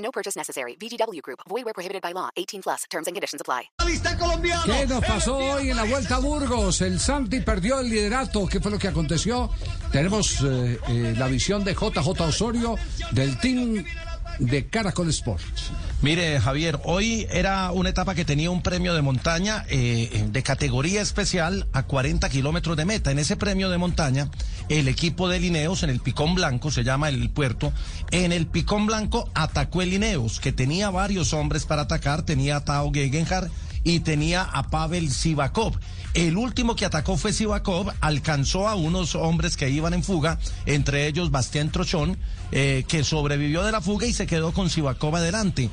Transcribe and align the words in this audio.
No 0.00 0.10
purchase 0.10 0.36
necessary. 0.36 0.76
VGW 0.76 1.22
Group. 1.22 1.40
Void 1.48 1.64
where 1.64 1.74
prohibited 1.74 2.02
by 2.02 2.12
law. 2.12 2.30
18 2.36 2.62
plus. 2.62 2.84
Terms 2.90 3.06
and 3.06 3.14
conditions 3.14 3.40
apply. 3.40 3.70
¿Qué 4.64 4.86
nos 4.86 5.04
pasó 5.04 5.36
hoy 5.36 5.70
en 5.70 5.76
la 5.76 5.84
Vuelta 5.84 6.16
a 6.16 6.18
Burgos? 6.18 6.80
El 6.80 6.98
Santi 6.98 7.40
perdió 7.40 7.80
el 7.80 7.88
liderato. 7.88 8.46
¿Qué 8.46 8.60
fue 8.60 8.70
lo 8.70 8.78
que 8.78 8.88
aconteció? 8.88 9.50
Tenemos 9.92 10.40
eh, 10.42 10.78
eh, 10.88 11.14
la 11.16 11.26
visión 11.28 11.64
de 11.64 11.74
JJ 11.74 12.20
Osorio 12.20 12.76
del 13.12 13.38
team 13.38 13.84
de 14.38 14.68
Caracol 14.68 15.08
Sports. 15.10 15.70
Mire, 16.02 16.40
Javier, 16.40 16.80
hoy 16.84 17.26
era 17.30 17.70
una 17.72 17.90
etapa 17.90 18.14
que 18.14 18.24
tenía 18.24 18.50
un 18.50 18.62
premio 18.62 18.94
de 18.94 19.02
montaña 19.02 19.66
eh, 19.68 20.28
de 20.30 20.42
categoría 20.42 21.02
especial 21.02 21.66
a 21.74 21.82
40 21.82 22.26
kilómetros 22.30 22.74
de 22.78 22.86
meta. 22.86 23.10
En 23.10 23.18
ese 23.18 23.36
premio 23.36 23.68
de 23.68 23.76
montaña, 23.76 24.30
el 24.70 24.88
equipo 24.88 25.28
de 25.28 25.38
Lineos 25.38 25.82
en 25.82 25.90
el 25.90 26.00
Picón 26.00 26.34
Blanco, 26.34 26.70
se 26.70 26.84
llama 26.84 27.10
el 27.10 27.28
puerto, 27.28 27.70
en 28.12 28.32
el 28.32 28.46
Picón 28.46 28.86
Blanco 28.86 29.28
atacó 29.34 29.82
el 29.82 29.90
Lineos, 29.90 30.40
que 30.40 30.52
tenía 30.52 30.88
varios 30.88 31.34
hombres 31.34 31.66
para 31.66 31.82
atacar, 31.82 32.22
tenía 32.22 32.56
a 32.56 32.64
Tao 32.64 32.90
Gegenhardt 32.90 33.50
y 33.84 34.00
tenía 34.00 34.42
a 34.42 34.64
Pavel 34.64 35.10
Sivakov. 35.10 35.78
El 36.14 36.36
último 36.36 36.74
que 36.74 36.84
atacó 36.84 37.16
fue 37.16 37.32
Sivakov, 37.32 37.92
alcanzó 38.00 38.68
a 38.68 38.74
unos 38.74 39.14
hombres 39.14 39.56
que 39.56 39.70
iban 39.70 39.94
en 39.94 40.02
fuga, 40.02 40.38
entre 40.66 41.06
ellos 41.06 41.30
Bastián 41.30 41.70
Trochón, 41.70 42.18
eh, 42.50 42.84
que 42.88 43.04
sobrevivió 43.04 43.62
de 43.62 43.72
la 43.72 43.80
fuga 43.80 44.06
y 44.06 44.12
se 44.12 44.26
quedó 44.26 44.52
con 44.52 44.70
Sivakov 44.70 45.16
adelante. 45.16 45.70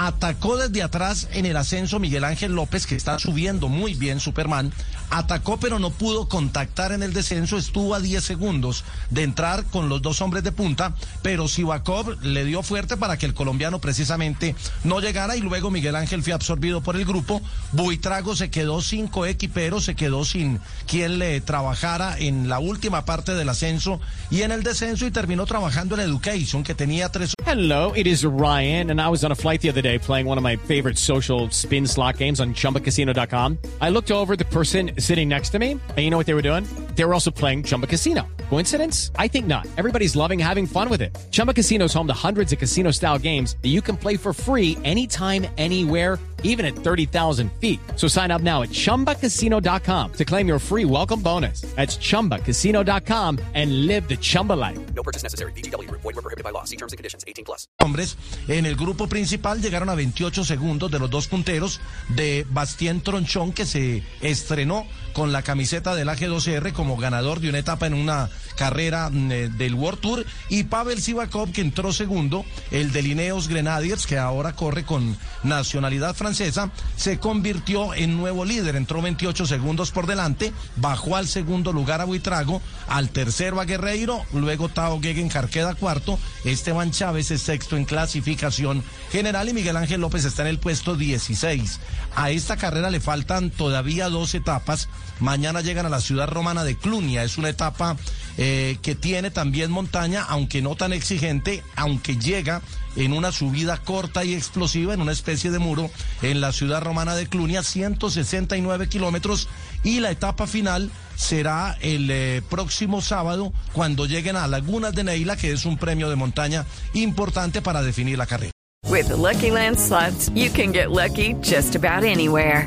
Atacó 0.00 0.56
desde 0.56 0.84
atrás 0.84 1.26
en 1.32 1.44
el 1.44 1.56
ascenso 1.56 1.98
Miguel 1.98 2.22
Ángel 2.22 2.52
López, 2.52 2.86
que 2.86 2.94
está 2.94 3.18
subiendo 3.18 3.68
muy 3.68 3.94
bien 3.94 4.20
Superman. 4.20 4.72
Atacó 5.10 5.58
pero 5.58 5.80
no 5.80 5.90
pudo 5.90 6.28
contactar 6.28 6.92
en 6.92 7.02
el 7.02 7.12
descenso. 7.12 7.58
Estuvo 7.58 7.96
a 7.96 8.00
10 8.00 8.22
segundos 8.22 8.84
de 9.10 9.24
entrar 9.24 9.64
con 9.64 9.88
los 9.88 10.00
dos 10.00 10.20
hombres 10.20 10.44
de 10.44 10.52
punta, 10.52 10.94
pero 11.20 11.48
Sivakov 11.48 12.22
le 12.22 12.44
dio 12.44 12.62
fuerte 12.62 12.96
para 12.96 13.16
que 13.16 13.26
el 13.26 13.34
colombiano 13.34 13.80
precisamente 13.80 14.54
no 14.84 15.00
llegara 15.00 15.34
y 15.34 15.40
luego 15.40 15.72
Miguel 15.72 15.96
Ángel 15.96 16.22
fue 16.22 16.32
absorbido 16.32 16.80
por 16.80 16.94
el 16.94 17.04
grupo. 17.04 17.42
Buitrago 17.72 18.36
se 18.36 18.50
quedó 18.50 18.80
sin 18.82 19.08
coequipero, 19.08 19.80
se 19.80 19.96
quedó 19.96 20.24
sin 20.24 20.60
quien 20.86 21.18
le 21.18 21.40
trabajara 21.40 22.16
en 22.20 22.48
la 22.48 22.60
última 22.60 23.04
parte 23.04 23.34
del 23.34 23.48
ascenso 23.48 24.00
y 24.30 24.42
en 24.42 24.52
el 24.52 24.62
descenso 24.62 25.06
y 25.06 25.10
terminó 25.10 25.44
trabajando 25.44 25.96
en 25.96 26.02
Education, 26.02 26.62
que 26.62 26.76
tenía 26.76 27.08
tres 27.08 27.32
Hello, 27.44 27.94
it 27.96 28.06
is 28.06 28.24
Ryan, 28.24 28.90
and 28.90 29.00
I 29.00 29.08
was 29.08 29.24
on 29.24 29.32
a 29.32 29.34
flight 29.34 29.60
the 29.62 29.70
other 29.70 29.82
day 29.82 29.87
playing 29.96 30.26
one 30.26 30.36
of 30.36 30.44
my 30.44 30.56
favorite 30.56 30.98
social 30.98 31.48
spin 31.48 31.86
slot 31.86 32.18
games 32.18 32.40
on 32.40 32.52
chumbacasino.com. 32.52 33.56
I 33.80 33.88
looked 33.88 34.10
over 34.10 34.36
the 34.36 34.44
person 34.44 34.90
sitting 34.98 35.30
next 35.30 35.50
to 35.50 35.58
me, 35.58 35.72
and 35.72 35.98
you 35.98 36.10
know 36.10 36.18
what 36.18 36.26
they 36.26 36.34
were 36.34 36.42
doing? 36.42 36.64
They 36.94 37.04
were 37.06 37.14
also 37.14 37.30
playing 37.30 37.62
Chumba 37.62 37.86
Casino. 37.86 38.28
Coincidence? 38.50 39.10
I 39.18 39.28
think 39.28 39.46
not. 39.46 39.66
Everybody's 39.76 40.14
loving 40.14 40.38
having 40.38 40.66
fun 40.66 40.90
with 40.90 41.00
it. 41.00 41.16
Chumba 41.30 41.54
Casino 41.54 41.86
is 41.86 41.94
home 41.94 42.06
to 42.06 42.12
hundreds 42.12 42.52
of 42.52 42.58
casino 42.58 42.90
style 42.90 43.18
games 43.18 43.56
that 43.62 43.68
you 43.68 43.80
can 43.80 43.96
play 43.96 44.18
for 44.18 44.34
free 44.34 44.76
anytime, 44.84 45.46
anywhere, 45.56 46.18
even 46.42 46.66
at 46.66 46.74
30,000 46.74 47.50
feet. 47.60 47.80
So 47.96 48.06
sign 48.08 48.30
up 48.30 48.42
now 48.42 48.62
at 48.62 48.68
chumbacasino.com 48.70 50.12
to 50.12 50.24
claim 50.24 50.46
your 50.46 50.58
free 50.58 50.84
welcome 50.84 51.22
bonus. 51.22 51.62
That's 51.76 51.96
chumbacasino.com 51.96 53.38
and 53.54 53.86
live 53.86 54.06
the 54.08 54.16
Chumba 54.16 54.54
life. 54.54 54.78
No 54.94 55.02
purchase 55.02 55.22
necessary. 55.22 55.52
Group. 55.52 56.00
Void 56.02 56.14
where 56.16 56.22
prohibited 56.22 56.44
by 56.44 56.50
law. 56.50 56.64
See 56.64 56.76
terms 56.76 56.92
and 56.92 56.98
conditions. 56.98 57.24
18 57.26 57.44
plus. 57.44 57.66
hombres. 57.80 58.16
En 58.48 58.66
el 58.66 58.76
grupo 58.76 59.08
principal 59.08 59.60
llegaron 59.60 59.88
a 59.88 59.94
28 59.94 60.44
segundos 60.44 60.90
de 60.90 60.98
los 60.98 61.10
dos 61.10 61.28
punteros 61.28 61.80
de 62.08 62.46
Bastien 62.50 63.00
Tronchón, 63.00 63.52
que 63.52 63.66
se 63.66 64.02
estrenó 64.20 64.86
con 65.18 65.32
la 65.32 65.42
camiseta 65.42 65.96
del 65.96 66.08
AG2R 66.10 66.72
como 66.72 66.96
ganador 66.96 67.40
de 67.40 67.48
una 67.48 67.58
etapa 67.58 67.88
en 67.88 67.94
una 67.94 68.30
carrera 68.56 69.10
mm, 69.10 69.32
eh, 69.32 69.48
del 69.48 69.74
World 69.74 69.98
Tour, 69.98 70.26
y 70.48 70.62
Pavel 70.62 71.02
Sivakov, 71.02 71.50
que 71.50 71.60
entró 71.60 71.92
segundo, 71.92 72.44
el 72.70 72.92
de 72.92 73.02
Lineos 73.02 73.48
Grenadiers, 73.48 74.06
que 74.06 74.16
ahora 74.16 74.54
corre 74.54 74.84
con 74.84 75.16
nacionalidad 75.42 76.14
francesa, 76.14 76.70
se 76.96 77.18
convirtió 77.18 77.94
en 77.94 78.16
nuevo 78.16 78.44
líder, 78.44 78.76
entró 78.76 79.02
28 79.02 79.44
segundos 79.46 79.90
por 79.90 80.06
delante, 80.06 80.52
bajó 80.76 81.16
al 81.16 81.26
segundo 81.26 81.72
lugar 81.72 82.00
a 82.00 82.04
Buitrago, 82.04 82.62
al 82.86 83.08
tercero 83.08 83.60
a 83.60 83.64
Guerreiro, 83.64 84.22
luego 84.32 84.68
Tao 84.68 85.00
Gegenhardt 85.00 85.50
queda 85.50 85.74
cuarto, 85.74 86.16
Esteban 86.44 86.92
Chávez 86.92 87.32
es 87.32 87.42
sexto 87.42 87.76
en 87.76 87.86
clasificación 87.86 88.84
general 89.10 89.48
y 89.48 89.52
Miguel 89.52 89.78
Ángel 89.78 90.00
López 90.00 90.24
está 90.24 90.42
en 90.42 90.48
el 90.48 90.60
puesto 90.60 90.94
16. 90.94 91.80
A 92.14 92.30
esta 92.30 92.56
carrera 92.56 92.90
le 92.90 93.00
faltan 93.00 93.50
todavía 93.50 94.08
dos 94.08 94.34
etapas. 94.34 94.88
Mañana 95.20 95.60
llegan 95.60 95.86
a 95.86 95.88
la 95.88 96.00
ciudad 96.00 96.28
romana 96.28 96.64
de 96.64 96.76
Clunia. 96.76 97.24
Es 97.24 97.38
una 97.38 97.48
etapa 97.48 97.96
eh, 98.36 98.78
que 98.82 98.94
tiene 98.94 99.30
también 99.30 99.70
montaña, 99.70 100.24
aunque 100.28 100.62
no 100.62 100.76
tan 100.76 100.92
exigente, 100.92 101.62
aunque 101.76 102.16
llega 102.16 102.62
en 102.96 103.12
una 103.12 103.32
subida 103.32 103.76
corta 103.78 104.24
y 104.24 104.34
explosiva, 104.34 104.94
en 104.94 105.00
una 105.00 105.12
especie 105.12 105.50
de 105.50 105.58
muro, 105.58 105.90
en 106.22 106.40
la 106.40 106.52
ciudad 106.52 106.82
romana 106.82 107.14
de 107.14 107.26
Clunia, 107.26 107.62
169 107.62 108.88
kilómetros. 108.88 109.48
Y 109.84 110.00
la 110.00 110.10
etapa 110.10 110.46
final 110.46 110.90
será 111.16 111.76
el 111.80 112.10
eh, 112.10 112.42
próximo 112.48 113.00
sábado, 113.00 113.52
cuando 113.72 114.06
lleguen 114.06 114.36
a 114.36 114.46
Lagunas 114.46 114.94
de 114.94 115.04
Neila, 115.04 115.36
que 115.36 115.52
es 115.52 115.64
un 115.64 115.78
premio 115.78 116.08
de 116.08 116.16
montaña 116.16 116.64
importante 116.94 117.62
para 117.62 117.82
definir 117.82 118.18
la 118.18 118.26
carrera. 118.26 118.52
With 118.86 119.08
the 119.08 119.16
Lucky 119.16 119.50
Land 119.50 119.78
slots, 119.78 120.30
you 120.34 120.50
can 120.50 120.72
get 120.72 120.90
lucky 120.90 121.34
just 121.42 121.76
about 121.76 122.04
anywhere. 122.04 122.66